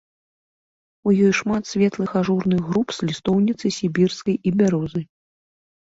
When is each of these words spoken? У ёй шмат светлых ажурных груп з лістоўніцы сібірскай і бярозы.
У 1.09 1.13
ёй 1.25 1.33
шмат 1.39 1.63
светлых 1.73 2.11
ажурных 2.21 2.61
груп 2.71 2.87
з 2.97 3.11
лістоўніцы 3.11 3.65
сібірскай 3.79 4.35
і 4.47 4.59
бярозы. 4.63 5.01